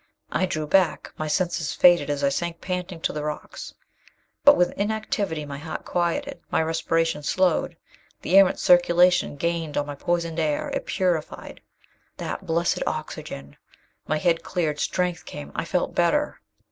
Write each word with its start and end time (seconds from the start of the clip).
I 0.31 0.47
drew 0.47 0.65
back. 0.65 1.13
My 1.15 1.27
senses 1.27 1.73
faded 1.75 2.09
as 2.09 2.23
I 2.23 2.29
sank 2.29 2.59
panting 2.59 3.01
to 3.01 3.13
the 3.13 3.23
rocks. 3.23 3.75
But 4.43 4.57
with 4.57 4.71
inactivity, 4.71 5.45
my 5.45 5.59
heart 5.59 5.85
quieted. 5.85 6.39
My 6.49 6.63
respiration 6.63 7.21
slowed. 7.21 7.77
The 8.23 8.35
Erentz 8.39 8.63
circulation 8.63 9.35
gained 9.35 9.77
on 9.77 9.85
my 9.85 9.93
poisoned 9.93 10.39
air. 10.39 10.69
It 10.69 10.87
purified. 10.87 11.61
That 12.17 12.47
blessed 12.47 12.81
oxygen! 12.87 13.57
My 14.07 14.17
head 14.17 14.41
cleared. 14.41 14.79
Strength 14.79 15.23
came. 15.25 15.51
I 15.53 15.65
felt 15.65 15.93
better. 15.93 16.41